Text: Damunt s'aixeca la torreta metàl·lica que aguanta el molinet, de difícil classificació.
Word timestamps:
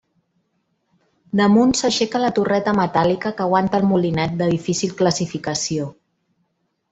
Damunt 1.41 1.75
s'aixeca 1.79 2.21
la 2.23 2.31
torreta 2.39 2.73
metàl·lica 2.79 3.33
que 3.41 3.45
aguanta 3.45 3.83
el 3.83 3.85
molinet, 3.93 4.35
de 4.41 4.49
difícil 4.55 4.97
classificació. 5.03 5.93